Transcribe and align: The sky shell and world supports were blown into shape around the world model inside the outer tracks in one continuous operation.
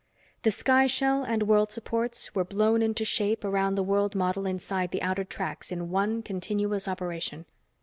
The 0.41 0.49
sky 0.49 0.87
shell 0.87 1.21
and 1.23 1.43
world 1.43 1.71
supports 1.71 2.33
were 2.33 2.43
blown 2.43 2.81
into 2.81 3.05
shape 3.05 3.45
around 3.45 3.75
the 3.75 3.83
world 3.83 4.15
model 4.15 4.47
inside 4.47 4.89
the 4.89 5.01
outer 5.03 5.23
tracks 5.23 5.71
in 5.71 5.91
one 5.91 6.23
continuous 6.23 6.87
operation. 6.87 7.45